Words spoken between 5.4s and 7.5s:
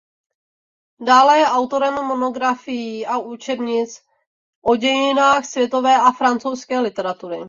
světové a francouzské literatury.